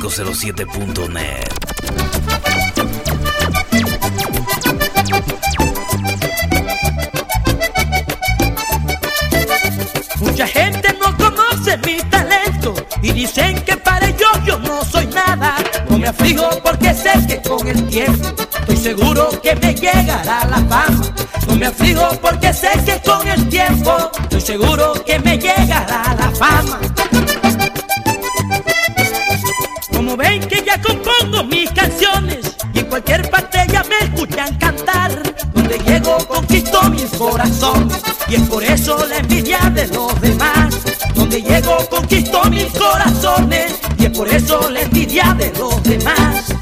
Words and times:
507 0.00 0.66
corazón 37.18 37.88
y 38.28 38.34
es 38.34 38.42
por 38.48 38.62
eso 38.64 39.06
la 39.06 39.18
envidia 39.18 39.58
de 39.74 39.86
los 39.88 40.20
demás. 40.20 40.74
Donde 41.14 41.42
llego 41.42 41.76
conquisto 41.88 42.42
mis 42.50 42.66
corazones 42.72 43.74
y 43.98 44.06
es 44.06 44.10
por 44.10 44.28
eso 44.28 44.70
la 44.70 44.80
envidia 44.80 45.34
de 45.38 45.52
los 45.58 45.82
demás. 45.82 46.52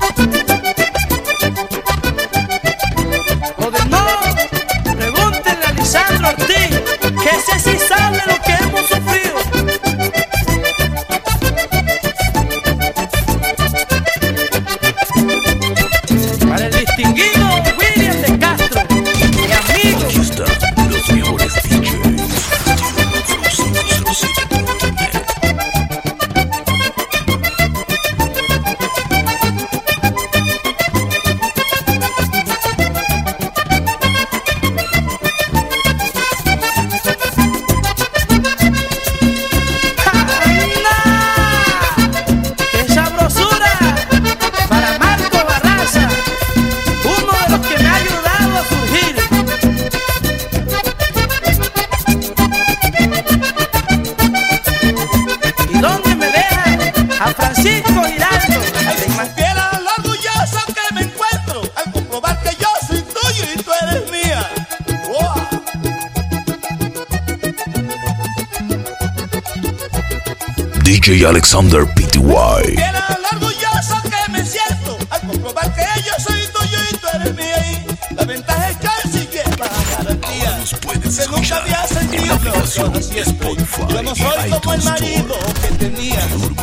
Alexander 71.26 71.84
Pty. 71.94 72.18
soy 76.18 76.40
tuyo 76.52 76.78
y 76.90 76.96
tú 76.96 77.06
eres. 77.14 77.36
La 78.16 78.24
ventaja 78.24 78.70
es 78.70 78.76
que 79.26 79.42
nunca 81.28 81.56
había 81.56 81.86
sentido 81.86 82.38
Yo 83.88 84.02
no 84.02 84.14
soy 84.14 84.50
como 84.50 84.74
el 84.74 84.82
marido 84.82 85.34
que 85.62 85.68
tenía, 85.76 86.20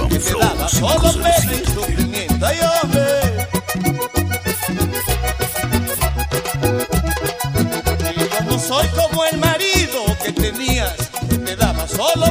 que 0.09 0.19
te 0.19 0.33
daba 0.35 0.67
solo 0.69 1.13
pena 1.13 1.47
Yo 8.31 8.41
no 8.45 8.59
soy 8.59 8.87
como 8.89 9.25
el 9.25 9.37
marido 9.37 10.05
que 10.23 10.31
tenías, 10.31 10.95
que 11.45 11.55
daba 11.55 11.87
solo. 11.87 12.27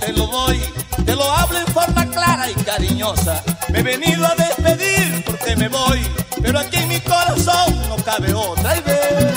te 0.00 0.12
lo 0.12 0.26
doy, 0.26 0.60
te 1.04 1.14
lo 1.14 1.30
hablo 1.30 1.58
en 1.58 1.66
forma 1.68 2.04
clara 2.06 2.50
y 2.50 2.54
cariñosa. 2.54 3.42
Me 3.70 3.80
he 3.80 3.82
venido 3.82 4.26
a 4.26 4.34
despedir 4.34 5.24
porque 5.24 5.56
me 5.56 5.68
voy, 5.68 6.00
pero 6.42 6.58
aquí 6.58 6.76
en 6.78 6.88
mi 6.88 7.00
corazón 7.00 7.80
no 7.88 7.96
cabe 7.96 8.34
otra 8.34 8.76
idea. 8.76 9.32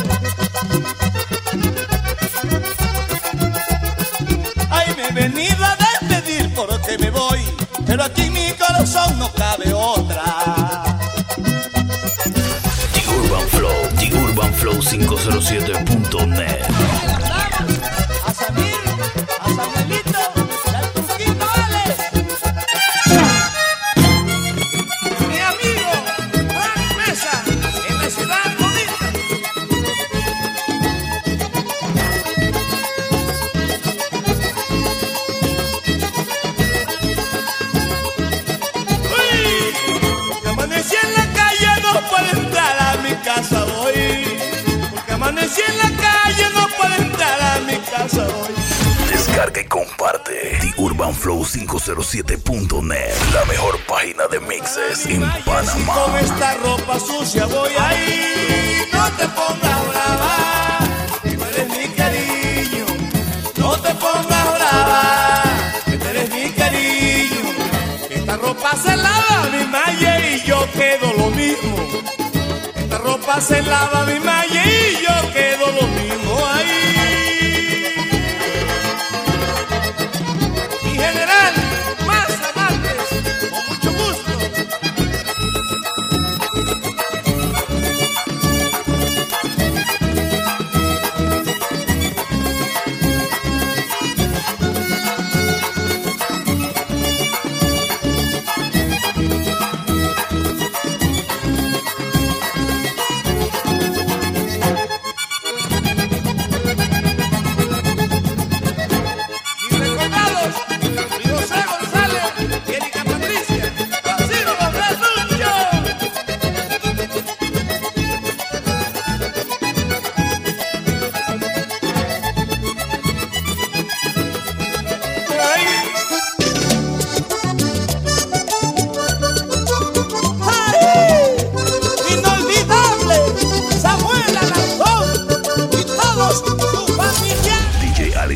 Ay, 4.69 4.94
me 4.98 5.07
he 5.07 5.12
venido 5.12 5.66
a 5.66 5.75
despedir 5.75 6.54
porque 6.54 6.98
me 6.98 7.10
voy, 7.12 7.42
pero 7.86 8.04
aquí 8.04 8.24
en 8.24 8.33
mi 8.33 8.51
corazón 8.54 9.18
no 9.19 9.31
cabe 9.33 9.74
otra. 9.74 10.24
The 12.94 13.07
Urban 13.10 13.48
Flow, 13.50 13.89
The 14.00 14.18
Urban 14.18 14.54
Flow 14.54 14.81
507.net. 14.81 16.85
507.net, 51.67 53.33
la 53.33 53.45
mejor 53.45 53.79
página 53.88 54.27
de 54.27 54.39
mixes 54.39 55.06
en 55.07 55.21
Panamá. 55.44 55.94
con 55.94 56.17
esta 56.17 56.53
ropa 56.56 57.00
sucia 57.00 57.45
voy 57.45 57.71
ahí, 57.79 58.81
no 58.94 59.06
te 59.17 59.27
pongas 59.29 59.88
brava, 59.89 60.79
que 61.23 61.31
tú 61.31 61.44
eres 61.44 61.69
mi 61.69 61.88
cariño. 61.95 62.85
No 63.57 63.71
te 63.79 63.89
pongas 63.95 64.45
brava, 64.57 65.44
que 65.85 65.97
tú 65.97 66.06
eres 66.07 66.29
mi 66.29 66.50
cariño. 66.51 67.45
Esta 68.09 68.38
ropa 68.38 68.71
se 68.75 68.95
lava 68.95 69.47
mi 69.51 69.65
malle 69.65 70.35
y 70.35 70.47
yo 70.47 70.67
quedo 70.73 71.13
lo 71.17 71.29
mismo. 71.31 71.75
Esta 72.75 72.97
ropa 73.00 73.41
se 73.41 73.62
lava 73.63 74.06
mi 74.06 74.19
malle 74.19 74.63
y 74.91 75.03
yo 75.03 75.33
quedo 75.33 75.65
lo 75.79 75.88
mismo 75.88 76.45
ahí. 76.47 76.85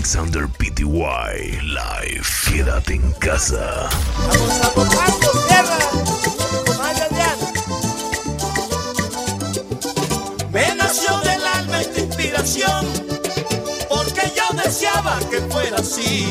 Alexander 0.10 0.48
PTY 0.48 1.62
Live. 1.62 2.26
Quédate 2.48 2.96
en 2.96 3.12
casa. 3.20 3.88
Vamos 4.18 4.60
a 4.60 4.74
tierra. 5.48 5.78
Me 10.52 10.76
nació 10.78 11.20
del 11.20 11.46
alma 11.46 11.82
esta 11.82 12.00
inspiración, 12.00 12.88
porque 13.88 14.34
yo 14.36 14.58
deseaba 14.58 15.20
que 15.30 15.42
fuera 15.42 15.78
así. 15.78 16.26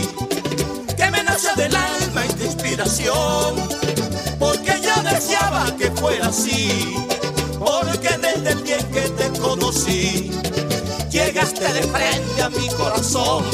Que 0.96 1.08
me 1.12 1.22
nació 1.22 1.54
del 1.54 1.76
alma 1.76 2.24
esta 2.24 2.44
inspiración, 2.46 3.68
porque 4.40 4.80
yo 4.82 5.02
deseaba 5.04 5.66
que 5.76 5.92
fuera 5.92 6.26
así. 6.26 6.96
Porque 7.60 8.08
desde 8.08 8.50
el 8.50 8.64
día 8.64 8.78
que 8.78 9.02
te 9.02 9.38
conocí, 9.38 10.32
llegaste 11.10 11.72
de 11.72 11.82
frente 11.82 12.42
a 12.42 12.50
mi 12.50 12.68
corazón. 12.68 13.44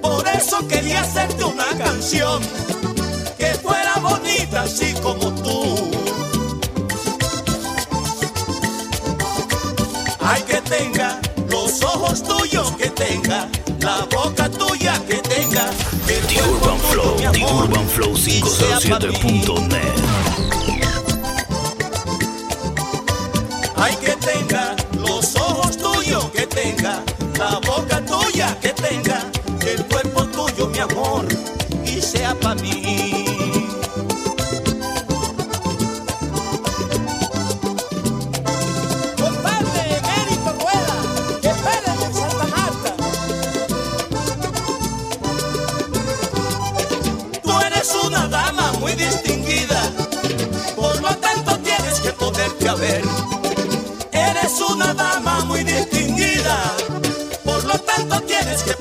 Por 0.00 0.26
eso 0.28 0.66
quería 0.68 1.00
hacerte 1.00 1.44
una 1.44 1.66
canción 1.78 2.42
que 3.38 3.46
fuera 3.54 3.94
bonita 3.96 4.62
así 4.62 4.92
como 5.02 5.32
tú. 5.42 5.90
Ay, 10.20 10.42
que 10.42 10.60
tenga 10.62 11.20
los 11.48 11.82
ojos 11.82 12.22
tuyos, 12.22 12.70
que 12.76 12.90
tenga 12.90 13.48
la 13.80 14.06
boca 14.10 14.48
tuya, 14.48 14.94
que 15.08 15.16
tenga 15.16 15.70
el 16.08 16.26
The 16.26 16.42
Urban 16.42 16.78
tuyo, 16.78 16.92
Flow, 16.92 17.16
mi 17.16 17.32
The 17.32 17.44
Urban 17.44 17.88
Flow 17.88 18.12
y 18.16 18.42
sea 18.42 18.98
pa' 18.98 19.06
mí. 19.06 19.14
507.net. 19.42 20.02
Ay, 23.76 23.96
que 23.96 24.12
tenga 24.12 24.71
tenga 26.54 27.02
la 27.38 27.58
boca 27.66 28.00
tuya, 28.04 28.56
que 28.60 28.70
tenga 28.70 29.18
el 29.66 29.84
cuerpo 29.86 30.24
tuyo, 30.26 30.66
mi 30.68 30.78
amor, 30.78 31.11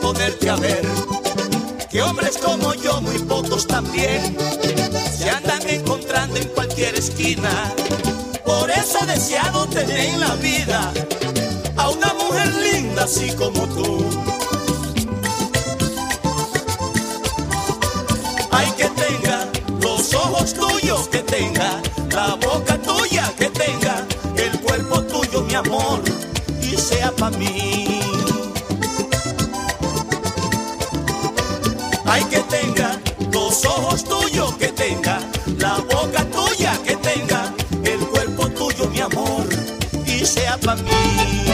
poderte 0.02 0.50
a 0.50 0.56
ver. 0.56 0.82
Que 1.90 2.02
hombres 2.02 2.38
como 2.38 2.74
yo, 2.74 3.02
muy 3.02 3.20
pocos 3.20 3.68
también, 3.68 4.36
se 5.18 5.30
andan 5.30 5.62
encontrando 5.70 6.38
en 6.38 6.48
cualquier 6.50 6.96
esquina. 6.96 7.74
Por 8.46 8.70
eso 8.70 9.06
deseado 9.06 9.68
tener 9.68 10.00
en 10.00 10.20
la 10.20 10.36
vida 10.36 10.92
a 11.78 11.90
una 11.90 12.14
mujer 12.14 12.54
linda 12.56 13.04
así 13.04 13.32
como 13.34 13.68
tú. 13.68 14.06
Ay, 18.52 18.68
que 18.78 18.86
tenga 18.86 19.48
los 19.82 20.14
ojos 20.14 20.54
tuyos, 20.54 21.08
que 21.10 21.20
tenga 21.20 21.82
la 22.12 22.36
boca 22.36 22.78
tuya, 22.82 23.32
que 23.38 23.50
tenga 23.50 24.06
el 24.38 24.60
cuerpo 24.62 25.02
tuyo, 25.04 25.44
mi 25.44 25.56
amor, 25.56 26.02
y 26.62 26.78
sea 26.78 27.12
para 27.12 27.38
mí. 27.38 27.81
Y 40.64 41.51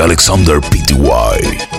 Alexander 0.00 0.60
Pty. 0.60 1.75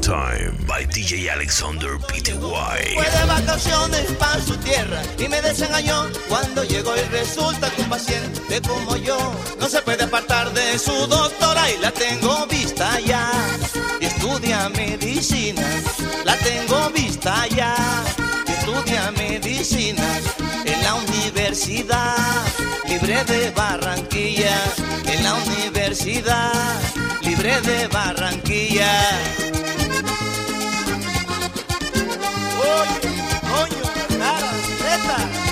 Time 0.00 0.56
by 0.66 0.84
DJ 0.86 1.30
Alexander 1.30 1.98
Pty. 1.98 2.32
Fue 2.32 3.10
de 3.10 3.24
vacaciones 3.26 4.12
para 4.18 4.40
su 4.40 4.56
tierra 4.58 5.02
y 5.18 5.28
me 5.28 5.40
desengañó 5.40 6.06
cuando 6.28 6.64
llegó 6.64 6.96
y 6.96 7.00
resulta 7.10 7.70
que 7.70 7.82
un 7.82 7.88
paciente 7.88 8.60
como 8.62 8.96
yo 8.96 9.16
no 9.58 9.68
se 9.68 9.82
puede 9.82 10.04
apartar 10.04 10.52
de 10.52 10.78
su 10.78 10.92
doctora 11.06 11.70
y 11.70 11.78
la 11.78 11.90
tengo 11.90 12.46
vista 12.46 13.00
ya 13.00 13.30
y 14.00 14.06
estudia 14.06 14.68
medicina. 14.68 15.62
La 16.24 16.36
tengo 16.36 16.90
vista 16.90 17.46
ya 17.48 17.74
y 18.46 18.52
estudia 18.52 19.10
medicina 19.12 20.04
en 20.64 20.82
la 20.82 20.94
universidad 20.94 22.16
libre 22.88 23.24
de 23.24 23.50
Barranquilla, 23.50 24.56
en 25.06 25.24
la 25.24 25.34
universidad 25.34 26.52
libre 27.22 27.60
de 27.62 27.88
Barranquilla. 27.88 28.92
Oye, 32.78 33.00
coño, 33.50 33.82
cara, 34.18 34.50
neta. 34.82 35.45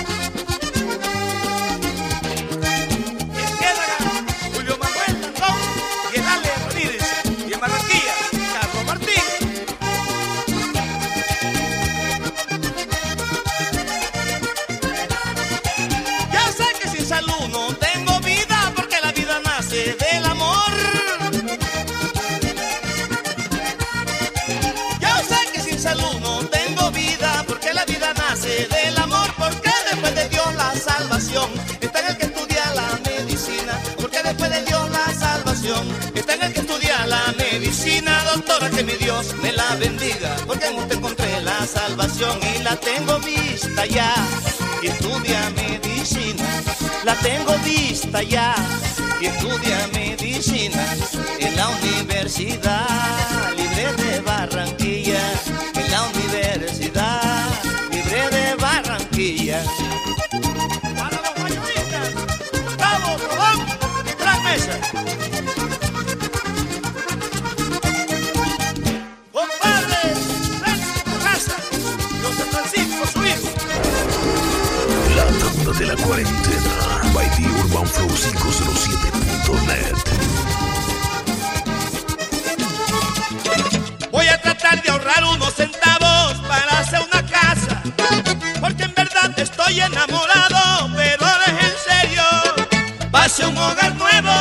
Que 38.69 38.83
mi 38.83 38.93
Dios 38.93 39.35
me 39.41 39.51
la 39.51 39.75
bendiga, 39.75 40.35
porque 40.47 40.67
en 40.67 40.75
usted 40.75 40.97
encontré 40.97 41.41
la 41.41 41.65
salvación 41.65 42.39
y 42.55 42.63
la 42.63 42.75
tengo 42.75 43.19
vista 43.19 43.85
ya, 43.85 44.13
y 44.81 44.87
estudia 44.87 45.51
medicina, 45.51 46.43
la 47.03 47.15
tengo 47.15 47.53
vista 47.63 48.23
ya, 48.23 48.55
y 49.21 49.25
estudia 49.25 49.87
medicina 49.93 50.83
en 51.39 51.55
la 51.55 51.69
universidad 51.69 52.87
libre 53.55 53.93
de 54.03 54.19
Barranquilla, 54.21 55.21
en 55.75 55.91
la 55.91 56.03
universidad 56.03 57.24
De 75.77 75.85
la 75.85 75.95
cuarentena 75.95 77.11
by 77.13 77.29
The 77.31 77.43
Urban 77.47 77.85
Flow 77.85 78.07
507.net. 78.07 79.95
Voy 84.09 84.27
a 84.27 84.41
tratar 84.41 84.81
de 84.81 84.89
ahorrar 84.89 85.23
unos 85.25 85.53
centavos 85.53 86.35
para 86.47 86.79
hacer 86.79 87.01
una 87.01 87.25
casa. 87.25 87.81
Porque 88.61 88.83
en 88.83 88.93
verdad 88.93 89.37
estoy 89.37 89.81
enamorado, 89.81 90.89
pero 90.95 91.25
es 91.45 91.63
en 91.65 91.75
serio. 91.89 92.23
Pase 93.11 93.45
un 93.45 93.57
hogar 93.57 93.95
nuevo 93.95 94.31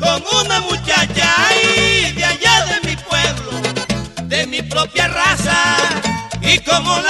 con 0.00 0.22
una 0.44 0.60
muchacha 0.60 1.46
ahí 1.48 2.12
de 2.12 2.24
allá 2.24 2.64
de 2.66 2.80
mi 2.88 2.96
pueblo, 2.96 3.50
de 4.24 4.46
mi 4.46 4.62
propia 4.62 5.08
raza. 5.08 5.76
Y 6.40 6.58
como 6.60 6.98
la 7.00 7.07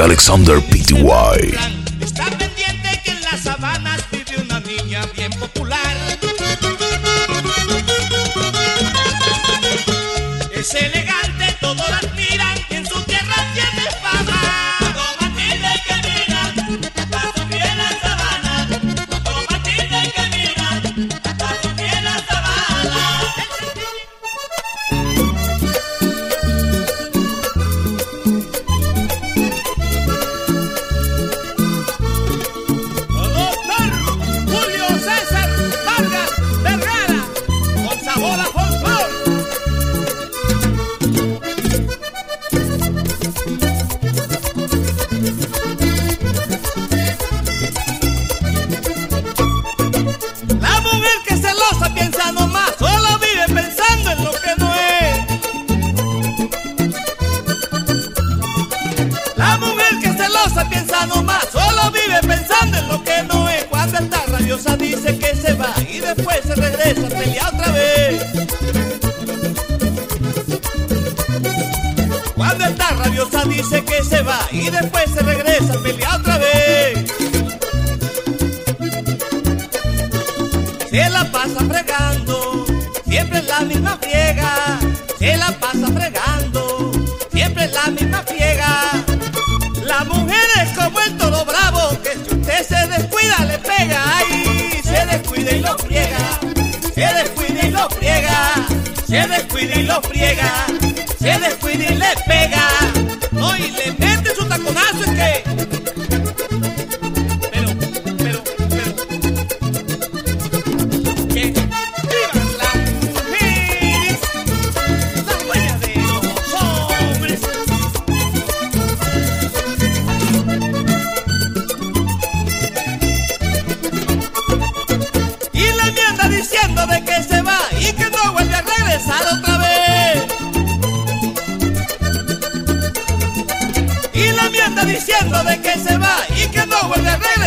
Alexander 0.00 0.60
Pty. 0.60 1.77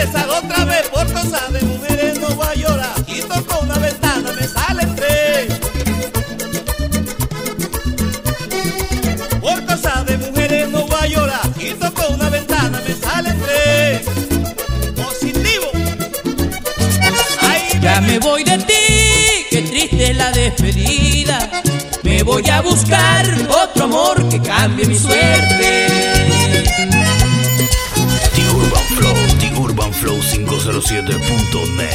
otra 0.09 0.65
vez 0.65 0.89
por 0.89 1.05
cosa 1.13 1.47
de 1.51 1.61
mujeres 1.61 2.19
no 2.19 2.29
voy 2.35 2.47
a 2.47 2.55
llorar. 2.55 2.93
Y 3.07 3.21
toco 3.21 3.59
una 3.61 3.77
ventana, 3.77 4.31
me 4.33 4.47
salen 4.47 4.95
tres. 4.95 5.59
Por 9.39 9.65
cosa 9.65 10.03
de 10.03 10.17
mujeres 10.17 10.69
no 10.69 10.87
voy 10.87 10.99
a 11.01 11.07
llorar. 11.07 11.49
Y 11.59 11.69
toco 11.73 12.13
una 12.13 12.29
ventana, 12.29 12.81
me 12.87 12.95
salen 12.95 13.39
tres. 13.41 14.01
Positivo. 14.95 15.67
Ay, 17.41 17.79
ya 17.81 18.01
me 18.01 18.19
voy 18.19 18.43
de 18.43 18.57
ti, 18.57 19.45
qué 19.49 19.61
triste 19.61 20.13
la 20.13 20.31
despedida. 20.31 21.61
Me 22.03 22.23
voy 22.23 22.47
a 22.49 22.61
buscar 22.61 23.25
otro 23.49 23.83
amor 23.83 24.27
que 24.29 24.41
cambie 24.41 24.85
mi 24.85 24.97
suerte. 24.97 25.90
107.net. 30.79 31.89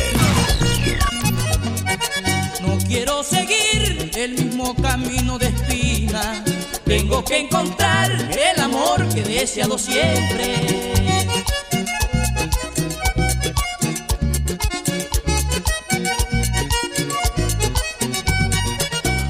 No 2.61 2.77
quiero 2.87 3.23
seguir 3.23 4.11
el 4.15 4.33
mismo 4.33 4.75
camino 4.77 5.39
de 5.39 5.47
espina. 5.47 6.45
Tengo 6.85 7.25
que 7.25 7.39
encontrar 7.39 8.11
el 8.13 8.61
amor 8.61 9.09
que 9.09 9.21
he 9.21 9.41
deseado 9.41 9.79
siempre. 9.79 10.93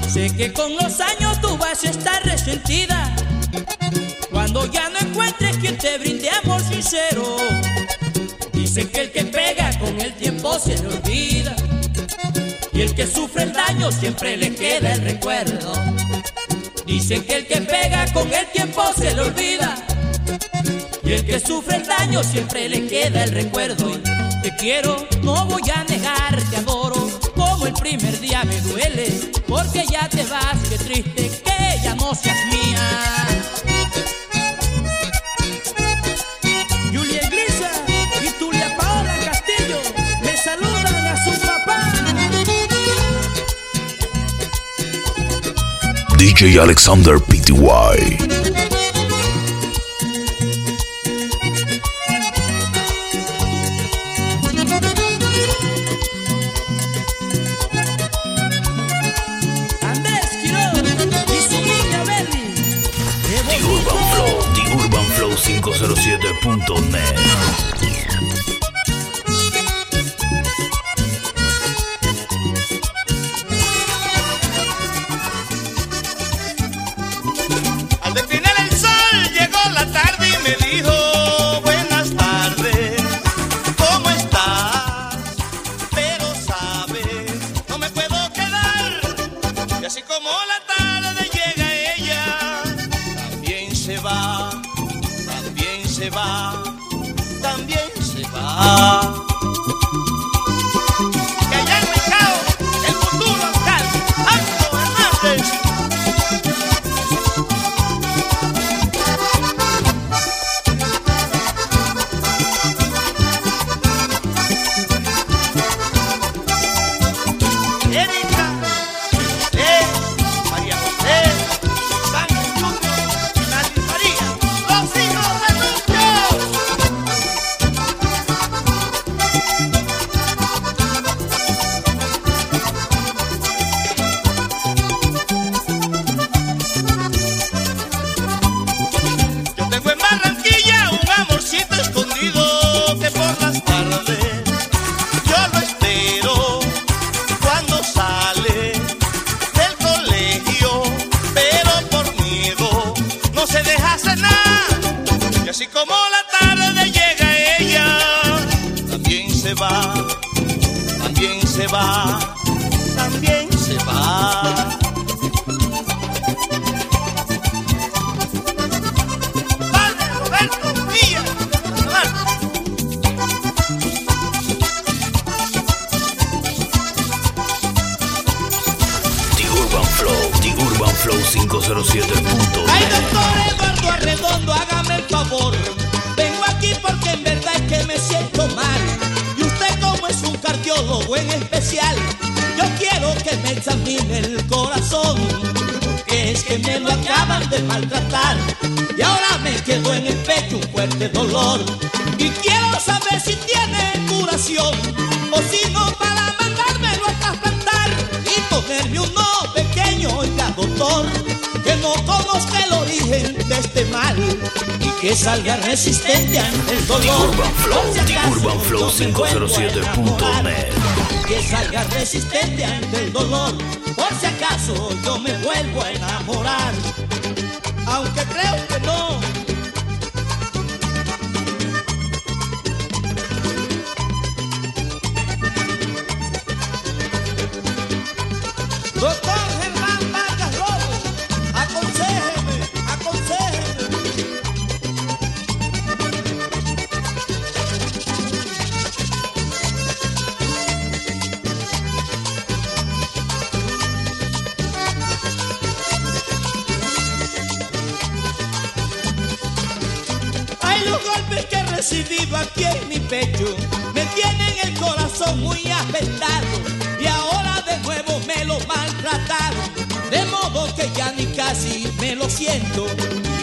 Sé 0.09 0.35
que 0.35 0.51
con 0.51 0.75
los 0.75 0.99
años 0.99 1.39
tú 1.39 1.57
vas 1.57 1.85
a 1.85 1.89
estar 1.89 2.21
resentida. 2.25 3.15
Cuando 4.29 4.65
ya 4.65 4.89
no 4.89 4.99
encuentres 4.99 5.55
quien 5.57 5.77
te 5.77 5.97
brinde 5.99 6.29
amor 6.43 6.61
sincero. 6.61 7.37
Dicen 8.53 8.89
que 8.89 9.01
el 9.01 9.11
que 9.11 9.26
el 12.87 12.95
que 12.95 13.05
sufre 13.05 13.43
el 13.43 13.53
daño 13.53 13.91
siempre 13.91 14.37
le 14.37 14.55
queda 14.55 14.93
el 14.93 15.01
recuerdo. 15.01 15.73
Dicen 16.85 17.21
que 17.23 17.37
el 17.37 17.47
que 17.47 17.57
pega 17.61 18.05
con 18.13 18.33
el 18.33 18.47
tiempo 18.47 18.81
se 18.97 19.13
le 19.13 19.21
olvida. 19.21 19.75
Y 21.03 21.11
el 21.11 21.25
que 21.25 21.39
sufre 21.39 21.77
el 21.77 21.85
daño 21.85 22.23
siempre 22.23 22.69
le 22.69 22.87
queda 22.87 23.25
el 23.25 23.31
recuerdo. 23.31 23.91
Te 24.41 24.55
quiero, 24.55 25.05
no 25.21 25.45
voy 25.45 25.63
a 25.69 25.83
negar, 25.83 26.41
te 26.49 26.57
adoro. 26.57 27.09
Como 27.35 27.67
el 27.67 27.73
primer 27.73 28.19
día 28.21 28.43
me 28.45 28.59
duele, 28.61 29.31
porque 29.47 29.85
ya 29.85 30.07
te 30.07 30.23
vas, 30.23 30.57
qué 30.69 30.77
triste 30.77 31.29
que 31.43 31.83
ya 31.83 31.93
no 31.95 32.15
seas 32.15 32.37
mía. 32.45 33.36
DJ 46.37 46.59
Alexander 46.59 47.17
Pty. 47.17 48.36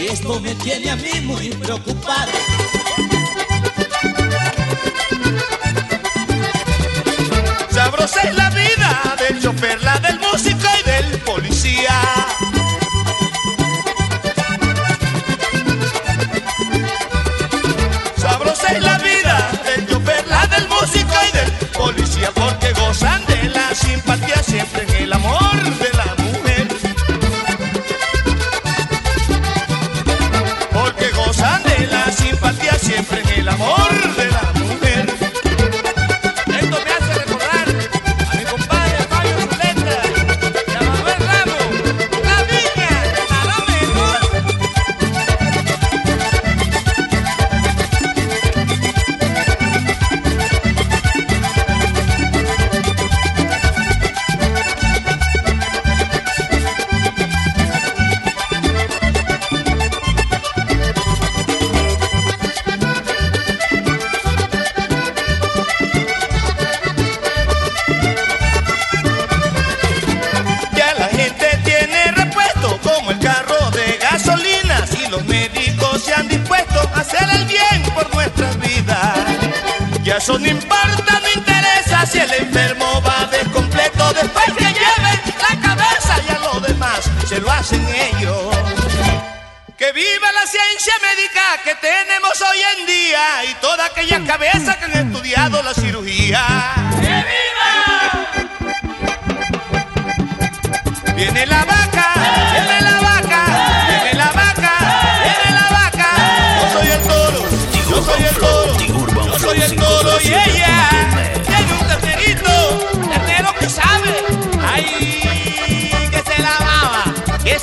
y 0.01 0.07
esto 0.07 0.41
me 0.41 0.55
tiene 0.57 0.91
a 0.91 0.97
mí 0.97 1.21
muy 1.23 1.51
preocupado. 1.51 2.84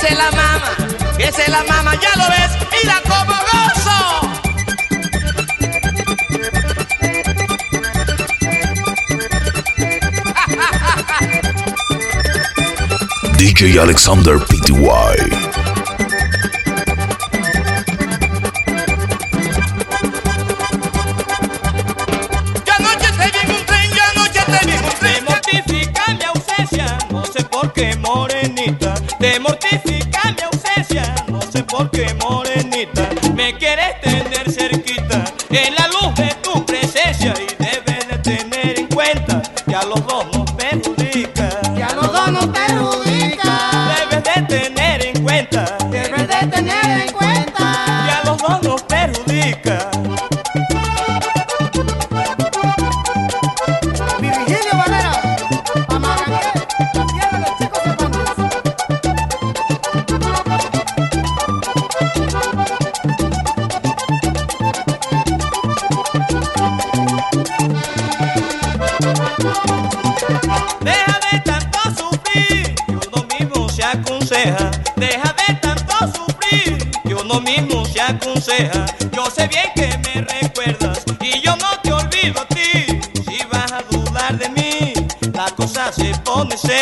esa 0.01 0.13
es 0.13 0.17
la 0.17 0.31
mama, 0.31 0.75
esa 1.19 1.43
es 1.43 1.49
la 1.49 1.63
mama, 1.63 1.93
ya 2.01 2.09
lo 2.15 2.27
ves, 2.29 2.57
mira 2.71 2.99
como 3.07 3.35
gozo. 3.51 3.99
DJ 13.37 13.79
Alexander 13.79 14.39
PTY. 14.39 15.40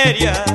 Yeah. 0.06 0.49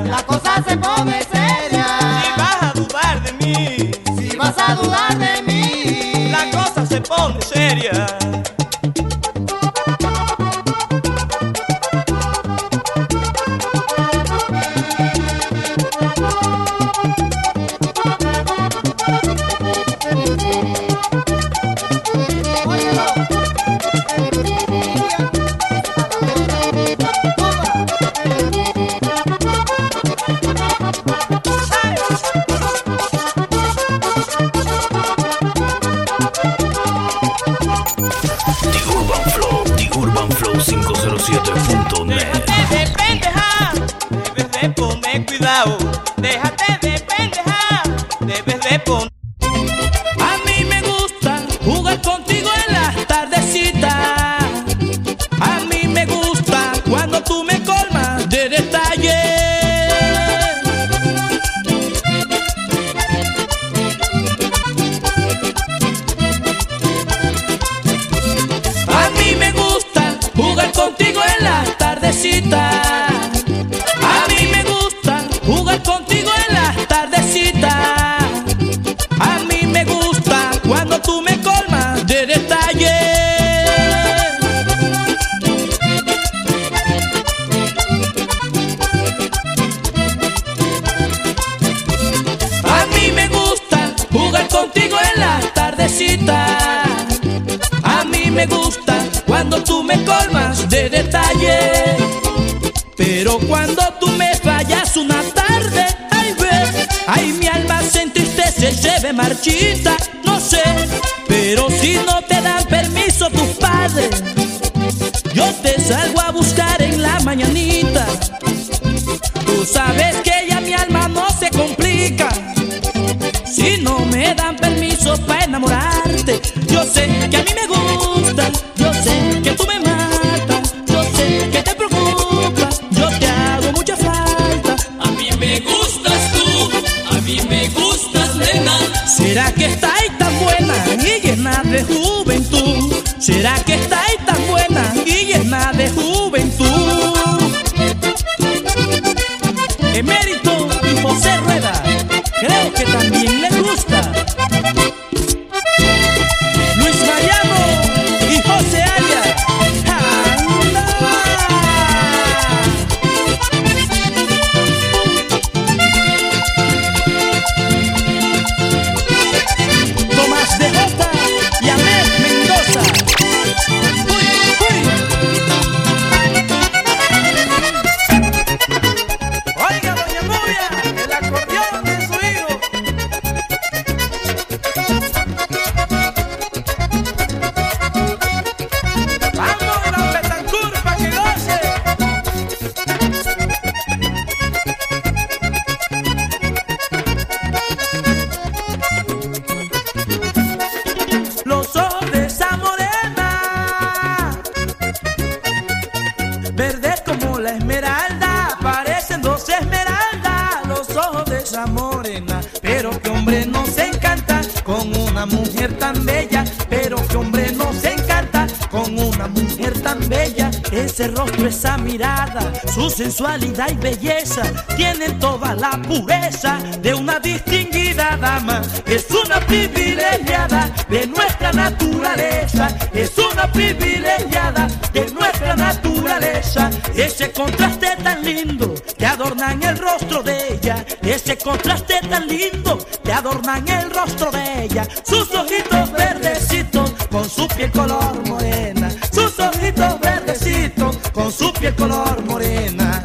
esa 221.65 221.77
mirada, 221.77 222.53
su 222.73 222.89
sensualidad 222.89 223.69
y 223.71 223.75
belleza 223.75 224.43
tienen 224.75 225.17
toda 225.19 225.55
la 225.55 225.71
pureza 225.71 226.59
de 226.81 226.93
una 226.93 227.19
distinguida 227.19 228.17
dama. 228.17 228.61
Es 228.85 229.09
una 229.09 229.39
privilegiada 229.39 230.69
de 230.89 231.07
nuestra 231.07 231.51
naturaleza, 231.51 232.67
es 232.93 233.11
una 233.17 233.51
privilegiada 233.51 234.67
de 234.93 235.09
nuestra 235.11 235.55
naturaleza. 235.55 236.69
Ese 236.95 237.31
contraste 237.31 237.95
tan 238.03 238.23
lindo 238.23 238.75
que 238.97 239.05
adornan 239.05 239.61
el 239.63 239.77
rostro 239.77 240.21
de 240.21 240.53
ella, 240.53 240.85
ese 241.01 241.37
contraste 241.37 241.99
tan 242.07 242.27
lindo 242.27 242.77
que 243.03 243.11
adornan 243.11 243.67
el 243.67 243.89
rostro 243.89 244.29
de 244.31 244.65
ella, 244.65 244.87
sus 245.03 245.33
ojitos 245.33 245.91
verdecitos 245.91 246.91
con 247.09 247.27
su 247.27 247.47
piel 247.47 247.71
color 247.71 248.27
morena, 248.27 248.89
sus 249.11 249.39
ojitos 249.39 249.99
verdecitos 249.99 250.97
con 251.13 251.31
su 251.31 251.54
piel 251.59 251.75
color 251.75 252.23
morena. 252.25 253.03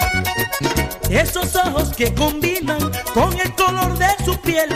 Esos 1.08 1.54
ojos 1.56 1.90
que 1.96 2.14
combinan 2.14 2.78
con 3.14 3.32
el 3.40 3.54
color 3.54 3.98
de 3.98 4.08
su 4.24 4.36
piel, 4.40 4.68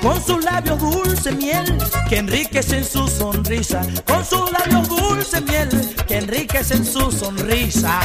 con 0.00 0.22
sus 0.22 0.42
labios 0.44 0.78
dulce 0.78 1.32
miel, 1.32 1.78
que 2.08 2.18
enriquecen 2.18 2.84
su 2.84 3.06
sonrisa, 3.08 3.82
con 4.06 4.24
sus 4.24 4.50
labios 4.50 4.88
dulce 4.88 5.40
miel, 5.42 5.68
que 6.06 6.18
enriquecen 6.18 6.84
su 6.84 7.10
sonrisa. 7.12 8.00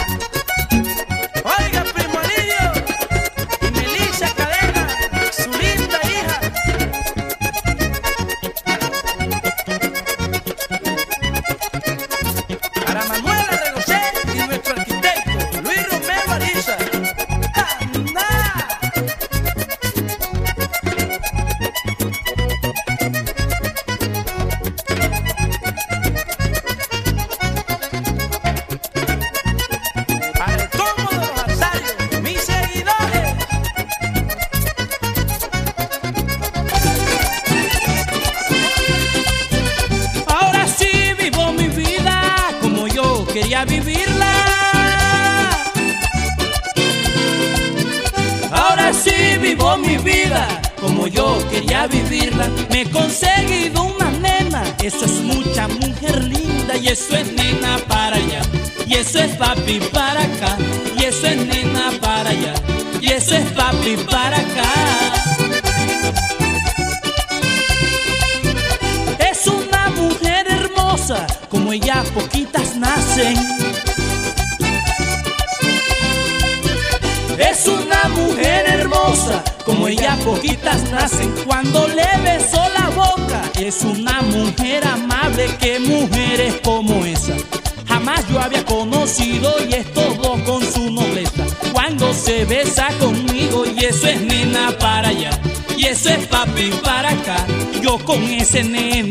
con 98.08 98.24
ese 98.24 98.64
nene. 98.64 99.07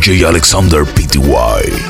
DJ 0.00 0.24
Alexander 0.24 0.86
Pty. 0.86 1.89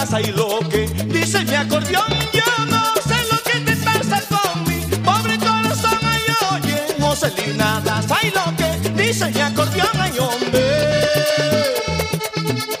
pasa 0.00 0.20
y 0.20 0.32
lo 0.32 0.60
que 0.70 0.86
dice 1.06 1.44
mi 1.44 1.54
acordeón. 1.54 2.10
Yo 2.32 2.64
no 2.70 2.82
sé 3.08 3.18
lo 3.30 3.38
que 3.42 3.60
te 3.60 3.76
pasa 3.84 4.22
con 4.30 4.64
mi 4.66 4.80
pobre 5.04 5.36
corazón. 5.38 5.98
Ay, 6.02 6.22
oye, 6.52 6.76
Joselina, 6.98 7.82
das 7.84 8.10
ahí 8.10 8.32
lo 8.34 8.46
que 8.56 8.68
dice 9.02 9.30
mi 9.30 9.40
acordeón. 9.40 9.88
Ay, 10.00 10.12
hombre. 10.18 10.64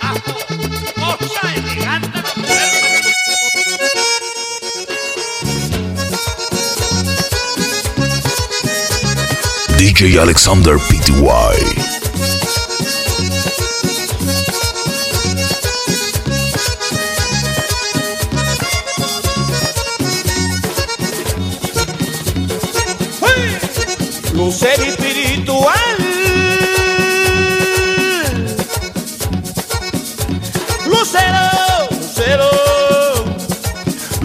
Ah, 0.00 0.14
oh, 0.98 1.12
oh, 1.12 1.18
DJ 9.76 10.18
Alexander 10.18 10.76
PTY. 10.78 11.89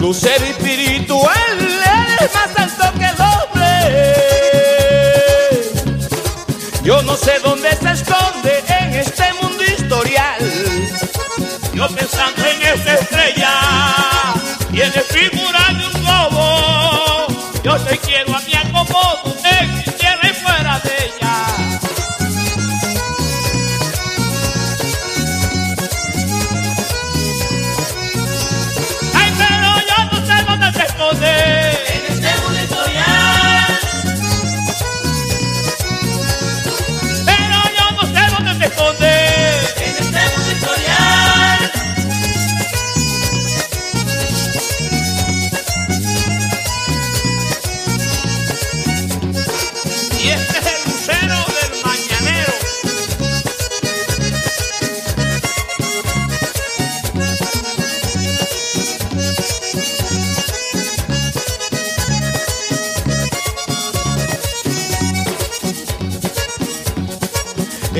Tu 0.06 0.14
ser 0.14 0.40
espiritual 0.40 1.34
eres 1.58 2.32
más 2.32 2.56
alto 2.56 2.96
que 2.96 3.06
el 3.06 3.16
hombre. 3.20 3.72
Yo 6.84 7.02
no 7.02 7.16
sé 7.16 7.40
dónde 7.42 7.74
se 7.74 7.90
esconde 7.90 8.62
en 8.68 8.94
este 8.94 9.32
mundo 9.42 9.64
historial. 9.64 10.38
Yo 11.74 11.88
pensando 11.88 12.46
en 12.46 12.62
esa 12.62 12.94
estrella 12.94 13.50
y 14.72 14.80
en 14.80 14.92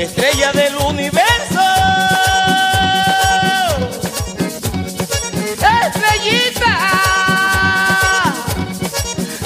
estrella 0.02 0.52
del 0.52 0.76
universo. 0.76 1.60
Estrellita, 5.86 6.78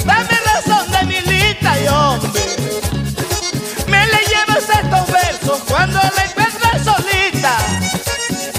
dame 0.04 0.38
razón 0.52 0.90
de 0.90 1.04
mi 1.04 1.20
lista 1.20 1.80
y 1.80 1.88
hombre. 1.88 2.42
Me 3.86 4.06
le 4.06 4.18
llevas 4.26 4.68
estos 4.68 5.12
versos 5.12 5.60
cuando 5.68 5.98
la 5.98 6.24
encuentras 6.24 6.84
solita. 6.84 7.56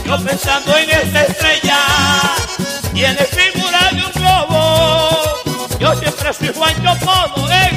Yo 0.06 0.24
pensando 0.24 0.78
en 0.78 0.90
esta 0.90 1.24
estrella, 1.24 1.78
tiene 2.94 3.26
figura 3.26 3.90
de 3.92 4.06
un 4.06 4.12
globo. 4.14 5.10
Yo 5.80 5.96
siempre 5.96 6.34
soy 6.34 6.54
Juancho 6.54 7.06
Podo, 7.06 7.52
eh. 7.52 7.71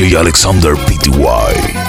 DJ 0.00 0.16
Alexander 0.16 0.76
Pty. 0.76 1.79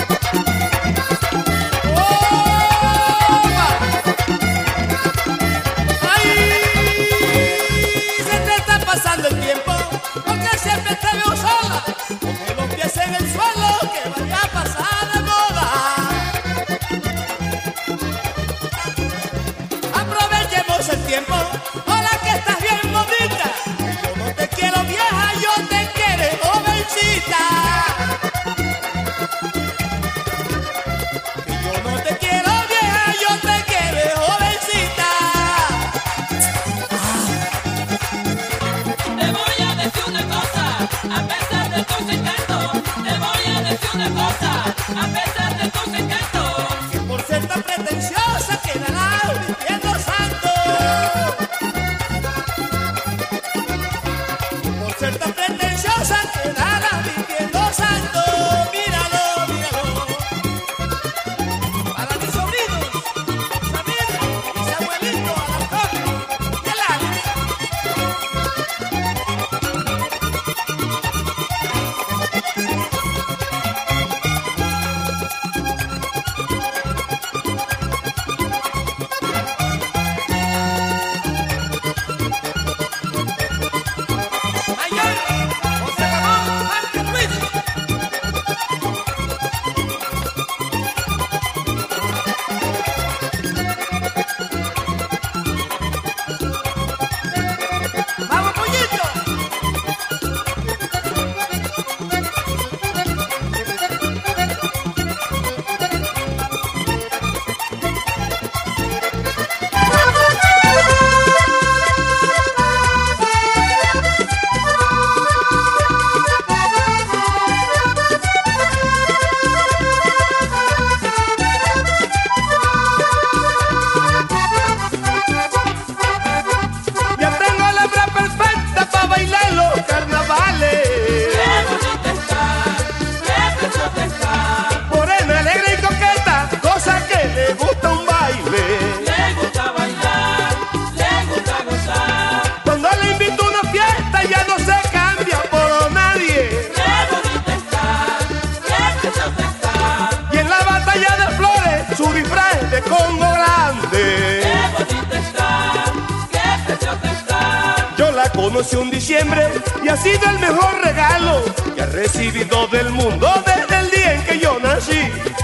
conoció 158.42 158.82
un 158.82 158.90
diciembre 158.90 159.48
y 159.84 159.88
ha 159.88 159.96
sido 159.96 160.28
el 160.28 160.40
mejor 160.40 160.82
regalo 160.84 161.44
que 161.76 161.82
ha 161.84 161.86
recibido 161.86 162.68
del 162.70 162.90
mundo 162.90 163.32
desde 163.46 163.80
el 163.80 163.92
día 163.92 164.14
en 164.16 164.24
que 164.24 164.40
yo 164.40 164.58
nací. 164.60 165.00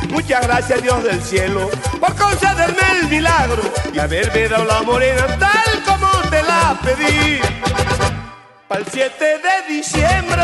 Muchas 0.10 0.41
gracias 0.48 0.82
Dios 0.82 1.04
del 1.04 1.22
cielo 1.22 1.70
por 2.00 2.16
concederme 2.16 2.82
el 3.00 3.08
milagro 3.08 3.62
y 3.93 4.00
haberme 4.00 4.48
dado 4.48 4.66
la 4.66 4.82
morena 4.82 5.28
tal 5.38 5.84
como 5.86 6.10
te 6.32 6.41
la 6.41 6.80
pedí. 6.84 7.39
Para 8.68 8.82
el 8.82 8.88
7 8.91 9.26
de 9.26 9.76
diciembre, 9.76 10.43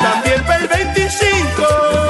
también 0.00 0.42
para 0.44 0.58
el 0.58 0.68
25. 0.68 2.01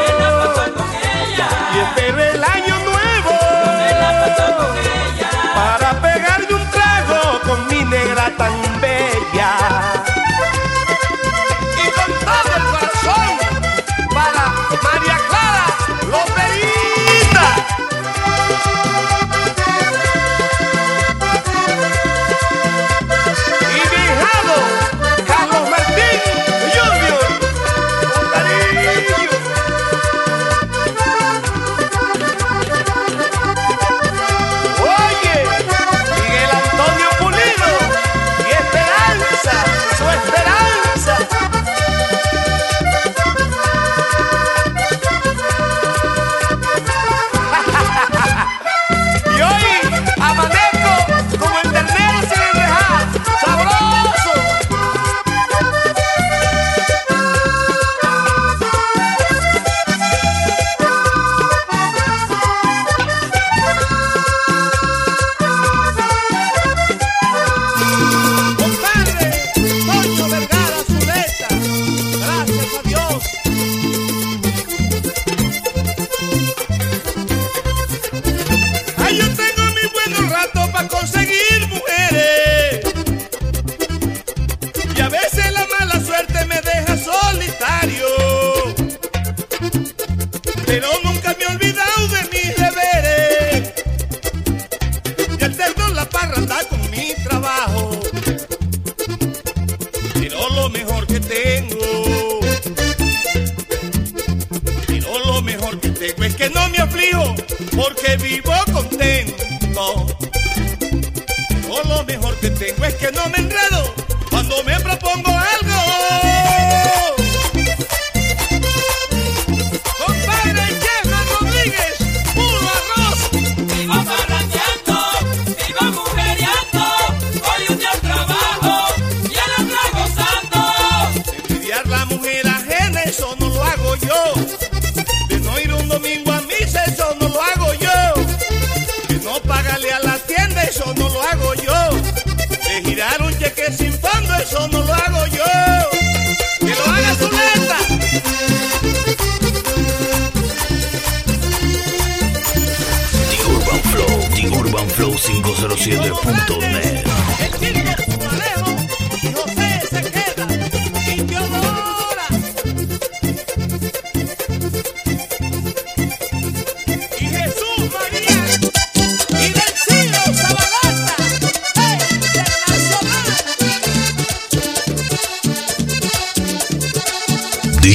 tan 8.42 8.80
bello. 8.80 8.91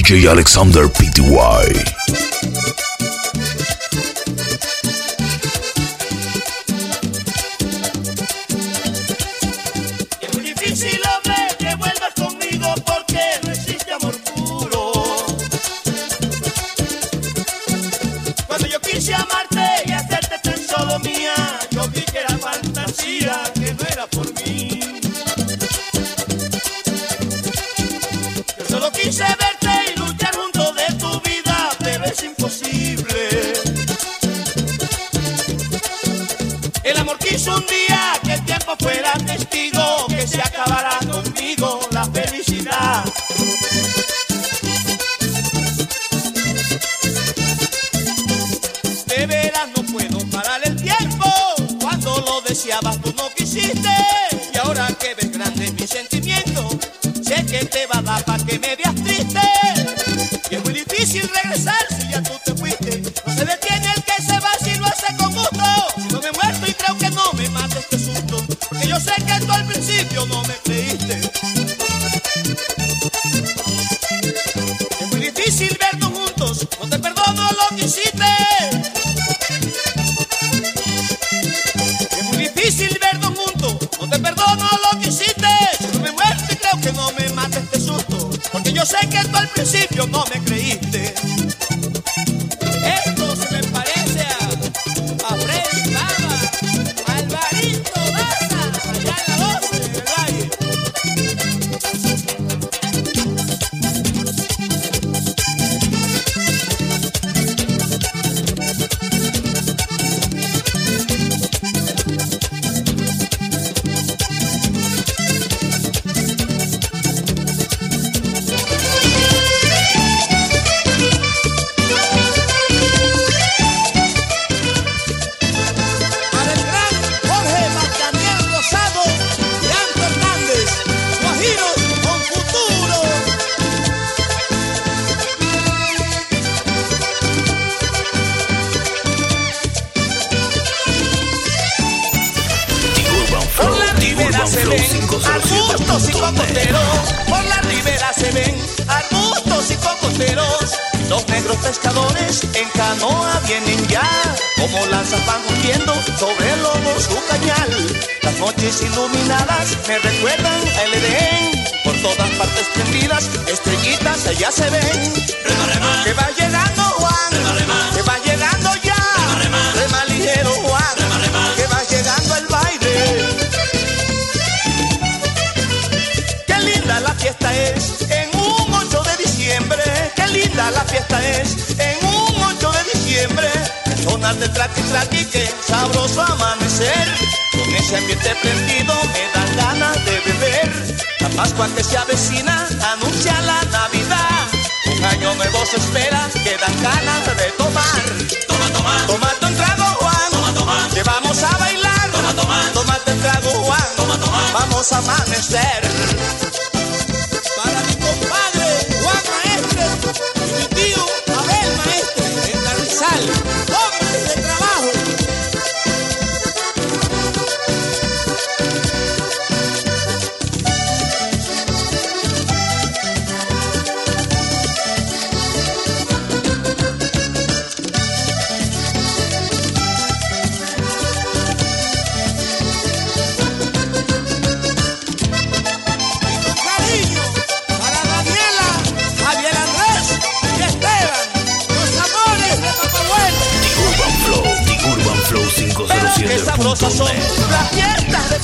DJ 0.07 0.25
Alexander 0.29 0.87
Pty. 0.87 1.96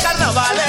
Carnavales. 0.04 0.63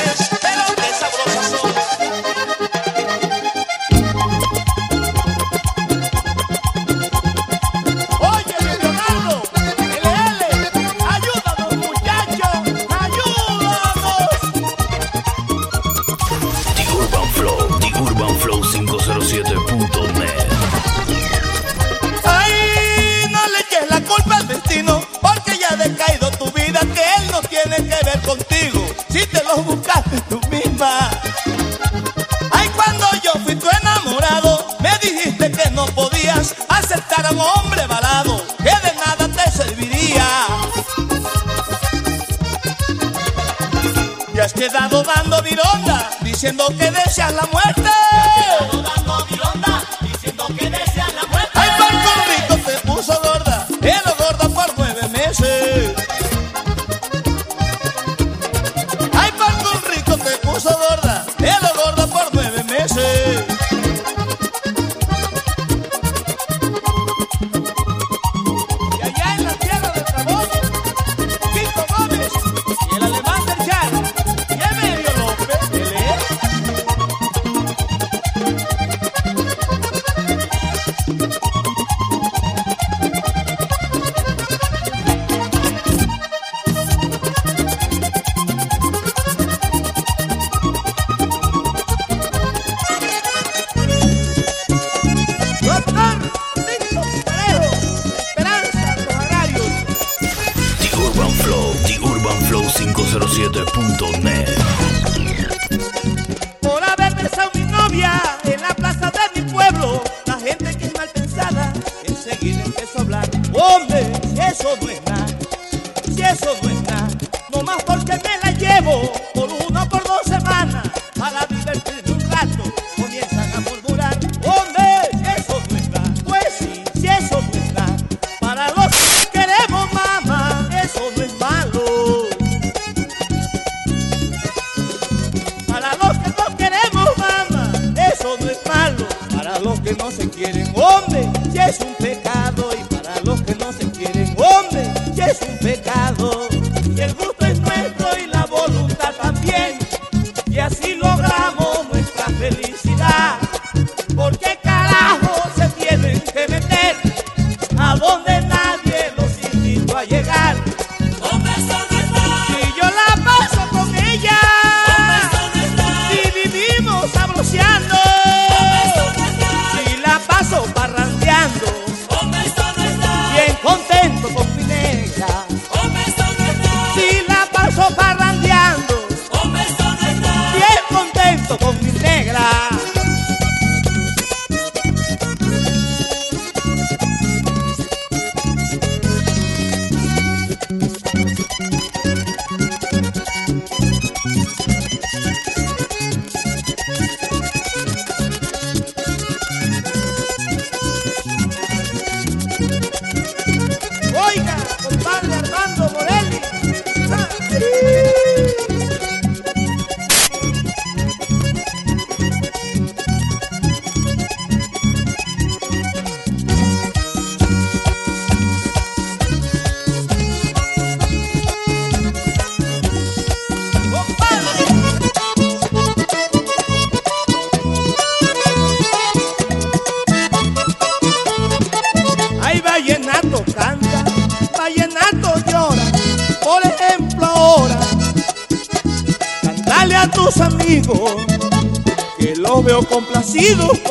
conhecido 243.35 243.84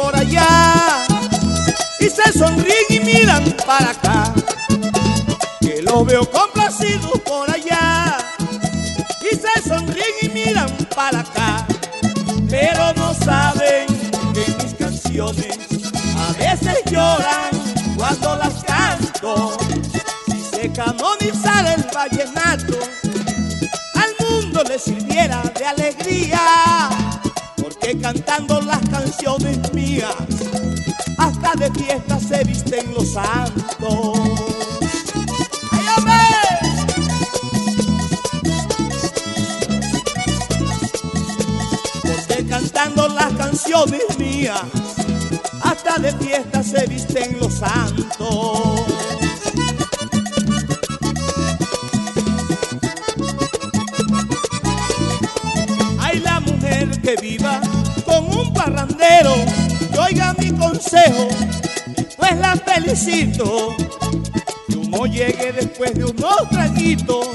llegue 65.14 65.54
después 65.54 65.94
de 65.94 66.06
unos 66.06 66.50
traguitos 66.50 67.28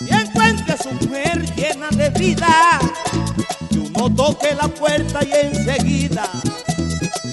y 0.00 0.14
encuentre 0.14 0.74
a 0.74 0.76
su 0.76 0.90
mujer 0.90 1.42
llena 1.54 1.88
de 1.90 2.10
vida. 2.10 2.78
Que 3.70 3.78
uno 3.78 4.14
toque 4.14 4.54
la 4.54 4.68
puerta 4.68 5.20
y 5.24 5.32
enseguida 5.32 6.28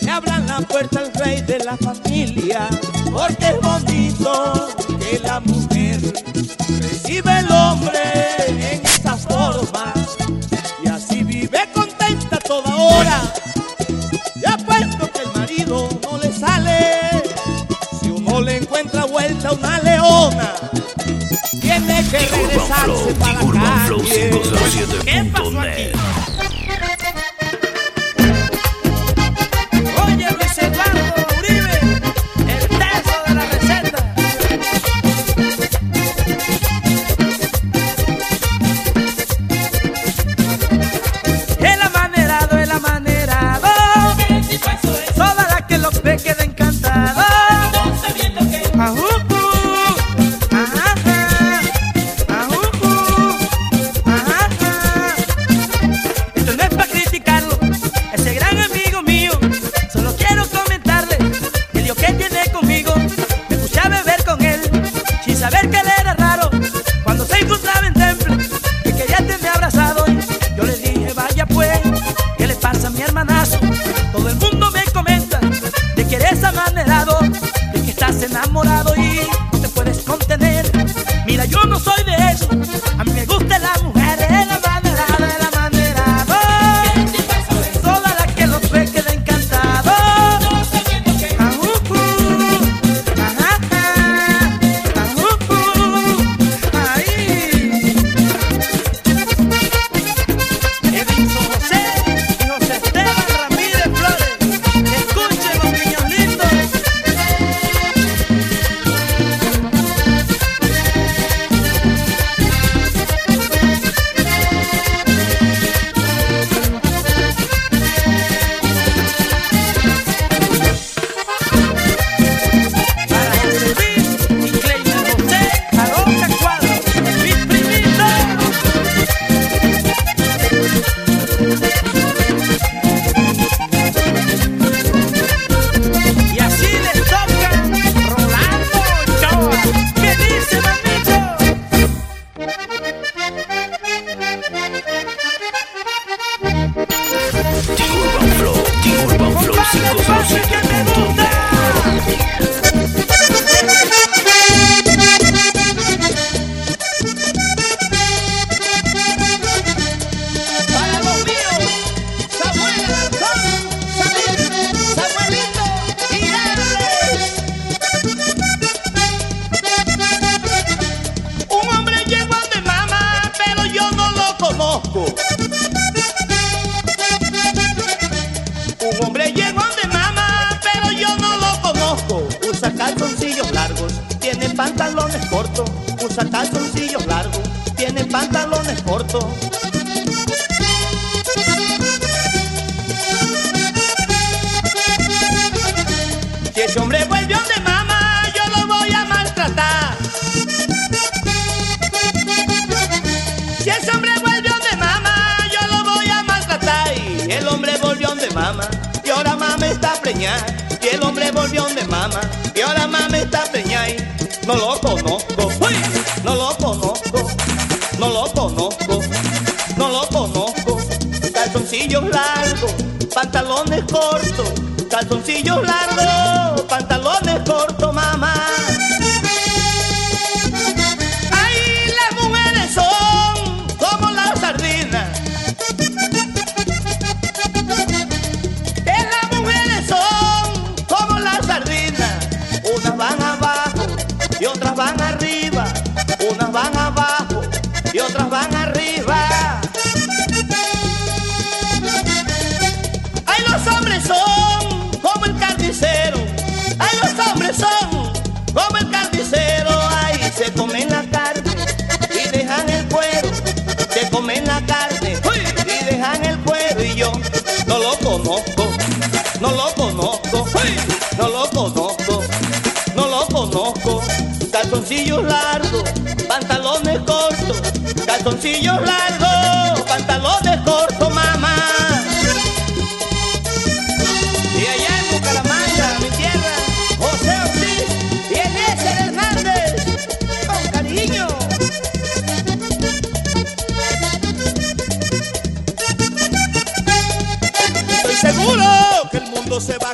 le 0.01 0.09
abran 0.09 0.47
la 0.47 0.61
puerta 0.61 0.99
al 0.99 1.13
rey 1.13 1.41
de 1.41 1.59
la 1.59 1.75
familia. 1.75 2.69
Porque 3.11 3.47
es 3.47 3.61
bonito 3.61 4.69
que 4.99 5.19
la 5.19 5.41
mujer 5.41 5.99
recibe 6.79 7.39
el 7.39 7.51
hombre. 7.51 8.58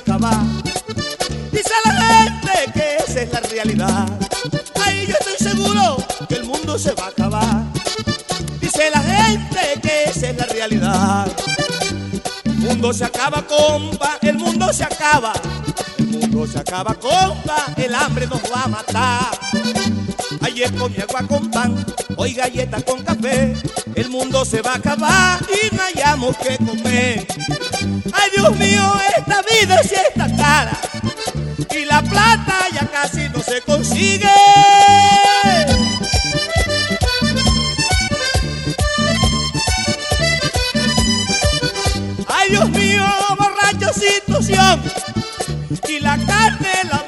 Acabar. 0.06 0.44
Dice 1.52 1.74
la 1.84 1.92
gente 1.92 2.72
que 2.74 2.98
esa 2.98 3.22
es 3.22 3.34
la 3.34 3.40
realidad. 3.40 4.08
Ay, 4.84 5.08
yo 5.08 5.16
estoy 5.20 5.48
seguro 5.48 5.98
que 6.30 6.36
el 6.36 6.46
mundo 6.46 6.78
se 6.78 6.94
va 6.94 7.06
a 7.06 7.08
acabar. 7.08 7.64
Dice 8.60 8.90
la 8.92 9.00
gente 9.02 9.82
que 9.82 10.04
esa 10.06 10.30
es 10.30 10.38
la 10.38 10.46
realidad. 10.46 11.28
El 12.46 12.56
mundo 12.58 12.94
se 12.94 13.06
acaba, 13.06 13.42
compa, 13.48 14.18
el 14.22 14.38
mundo 14.38 14.72
se 14.72 14.84
acaba. 14.84 15.34
El 15.98 16.30
mundo 16.30 16.48
se 16.48 16.60
acaba, 16.60 16.94
compa, 16.94 17.74
el 17.78 17.96
hambre 17.96 18.28
nos 18.28 18.42
va 18.44 18.64
a 18.64 18.68
matar. 18.68 19.40
Ayer 20.42 20.74
comí 20.76 20.98
agua 20.98 21.28
con 21.28 21.50
pan, 21.50 21.86
hoy 22.16 22.34
galleta 22.34 22.80
con 22.82 23.04
café. 23.04 23.56
El 23.96 24.10
mundo 24.10 24.44
se 24.44 24.62
va 24.62 24.74
a 24.74 24.76
acabar 24.76 25.40
y 25.50 25.74
no 25.74 25.82
hayamos 25.82 26.36
que 26.38 26.58
comer. 26.58 27.26
Ay, 28.14 28.30
Dios 28.36 28.58
mío, 28.58 28.94
esta 29.18 29.42
vida 29.44 29.82
sí 29.84 29.96
está 29.96 30.28
cara. 30.36 30.78
Y 31.72 31.86
la 31.86 32.02
plata 32.02 32.68
ya 32.74 32.86
casi 32.92 33.30
no 33.30 33.40
se 33.42 33.62
consigue. 33.62 34.28
Ay, 42.28 42.50
Dios 42.50 42.70
mío, 42.72 43.06
borracho 43.38 43.94
situación. 43.94 44.82
Y 45.88 46.00
la 46.00 46.18
carne 46.26 46.70
la 46.92 47.05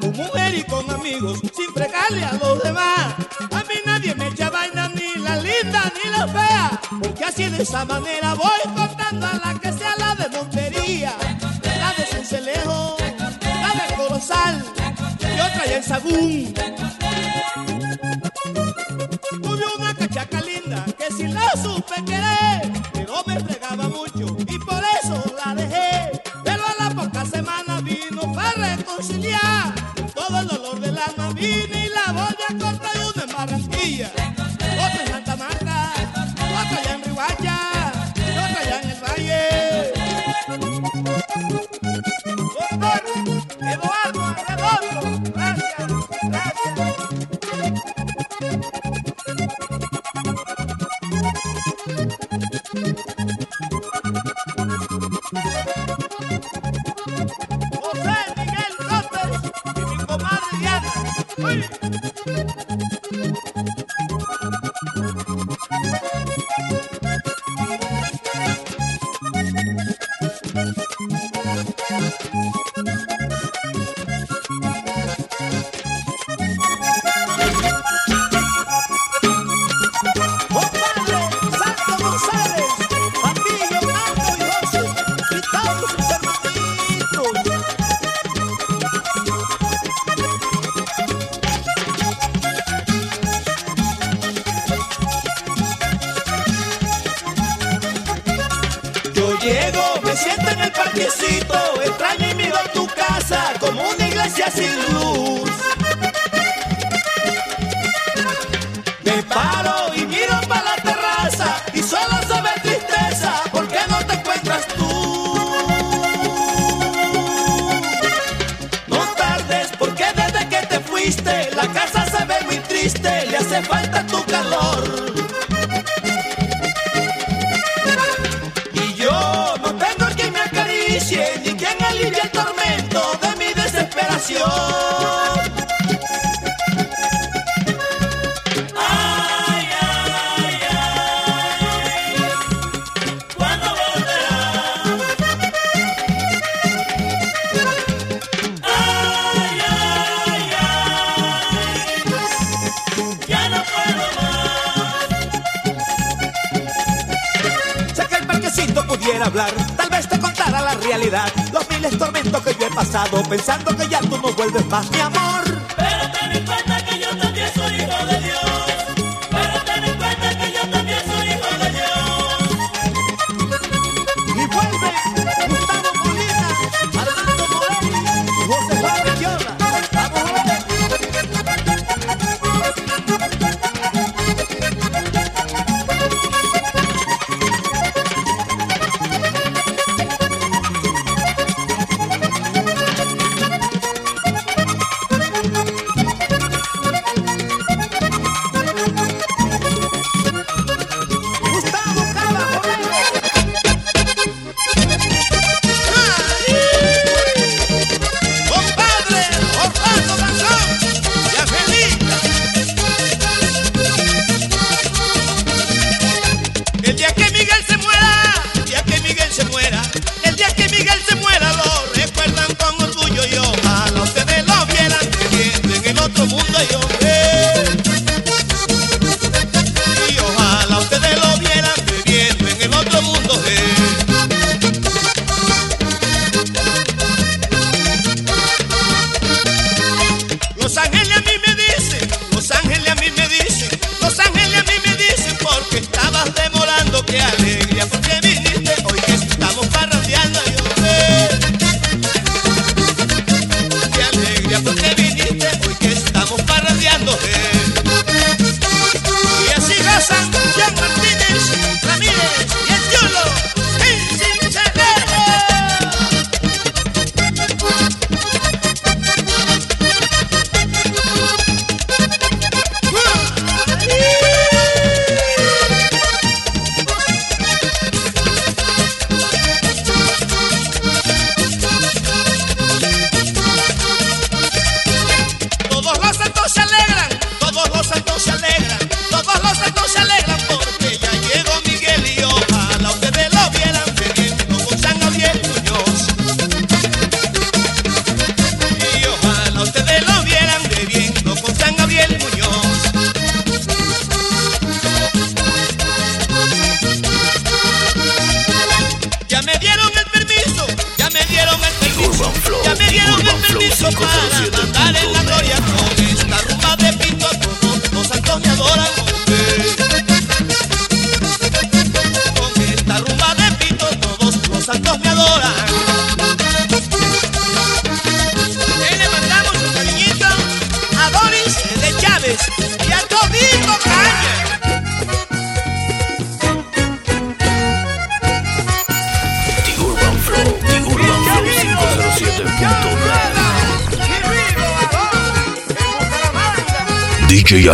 con 0.00 0.12
mujer 0.16 0.54
y 0.54 0.62
con 0.64 0.90
amigos 0.90 1.40
sin 1.54 1.72
fregarle 1.74 2.24
a 2.24 2.32
los 2.34 2.62
demás. 2.62 3.14
A 3.52 3.64
mí 3.64 3.74
nadie 3.84 4.14
me 4.14 4.28
echa 4.28 4.50
vaina 4.50 4.88
ni 4.88 5.22
la 5.22 5.36
linda 5.36 5.92
ni 6.02 6.10
la 6.10 6.28
fea, 6.28 6.80
porque 7.02 7.24
así 7.24 7.44
de 7.48 7.62
esa 7.62 7.84
manera 7.84 8.34
voy 8.34 8.74
contando 8.74 9.26
a 9.26 9.34
la 9.34 9.58
que 9.58 9.72
sea 9.72 9.94
la 9.98 10.14
de 10.14 10.28
Montería, 10.36 11.14
la 11.62 11.92
de 11.92 12.04
Cincelejo, 12.04 12.96
la 13.42 13.86
de 13.86 13.94
Colosal 13.96 14.64
y 15.20 15.40
otra 15.40 15.62
allá 15.62 15.76
en 15.76 15.82
Sagún. 15.82 16.75
Olha. 61.38 62.75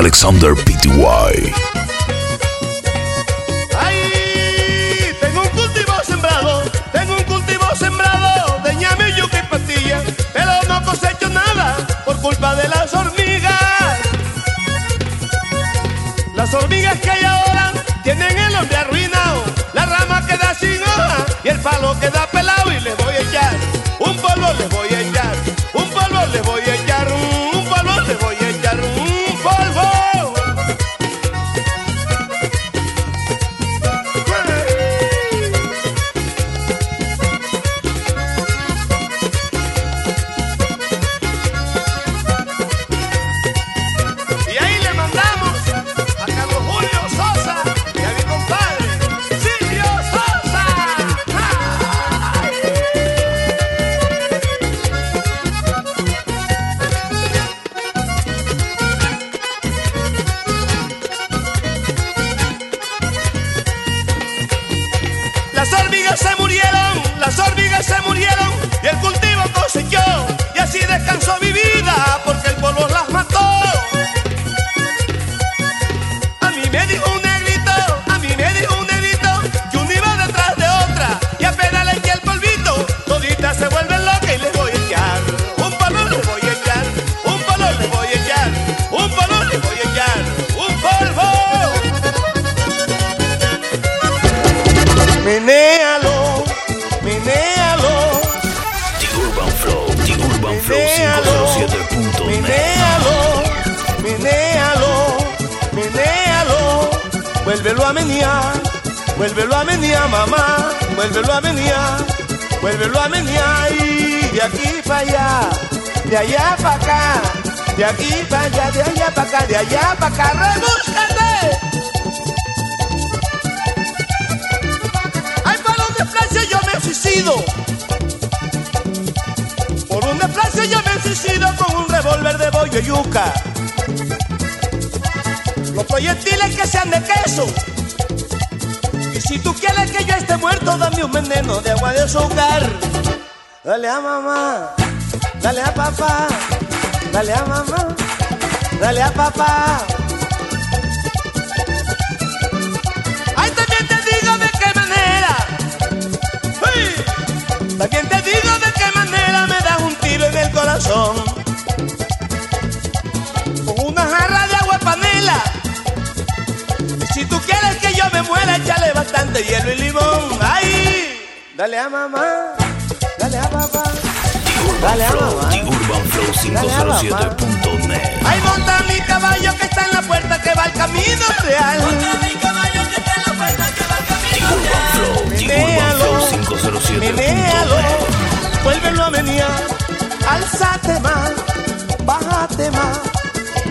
Alexander 0.03 0.57
Pty. 0.57 0.72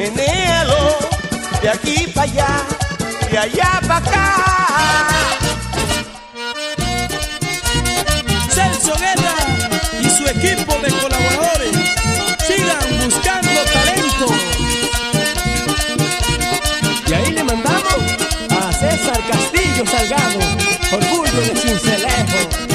menéalo 0.01 0.97
de 1.61 1.69
aquí 1.69 2.07
para 2.07 2.23
allá, 2.23 2.65
de 3.29 3.37
allá 3.37 3.79
para 3.87 3.97
acá. 3.97 5.07
Celso 8.49 8.95
Guerra 8.95 9.35
y 10.01 10.09
su 10.09 10.23
equipo 10.25 10.73
de 10.83 10.89
colaboradores 11.01 11.75
sigan 12.47 12.85
buscando 13.05 13.61
talento. 13.75 14.27
Y 17.07 17.13
ahí 17.13 17.31
le 17.33 17.43
mandamos 17.43 18.01
a 18.59 18.73
César 18.73 19.19
Castillo 19.29 19.85
Salgado, 19.85 20.39
orgullo 20.93 21.41
de 21.41 21.55
Cincelejo. 21.55 22.70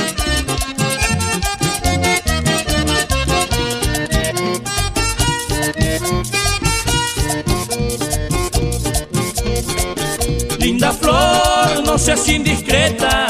seas 11.99 12.29
indiscreta, 12.29 13.27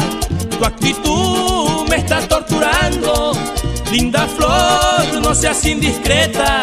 tu 0.58 0.64
actitud 0.64 1.88
me 1.88 1.96
está 1.96 2.20
torturando. 2.26 3.32
Linda 3.92 4.26
flor, 4.26 5.22
no 5.22 5.34
seas 5.34 5.64
indiscreta, 5.64 6.62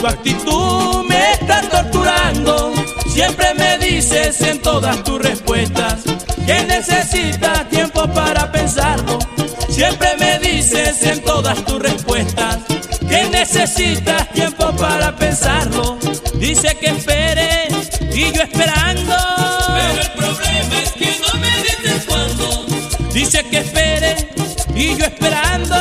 tu 0.00 0.06
actitud 0.06 1.04
me 1.08 1.32
está 1.32 1.62
torturando. 1.62 2.72
Siempre 3.06 3.54
me 3.54 3.78
dices 3.78 4.40
en 4.40 4.60
todas 4.60 5.02
tus 5.04 5.22
respuestas 5.22 6.02
que 6.46 6.64
necesitas 6.64 7.68
tiempo 7.68 8.06
para 8.12 8.50
pensarlo. 8.50 9.18
Siempre 9.68 10.16
me 10.18 10.38
dices 10.38 11.02
en 11.02 11.22
todas 11.22 11.64
tus 11.64 11.80
respuestas 11.80 12.58
que 13.08 13.24
necesitas 13.30 14.28
tiempo 14.32 14.72
para 14.72 15.14
pensarlo. 15.14 15.98
Dice 16.34 16.76
que 16.78 16.88
espere 16.88 17.68
y 18.12 18.32
yo 18.32 18.42
esperando. 18.42 19.16
Pero 19.74 20.00
el 20.02 20.10
problema 20.12 20.45
dice 23.26 23.42
que 23.48 23.58
espere 23.58 24.28
y 24.74 24.96
yo 24.96 25.04
esperando. 25.04 25.74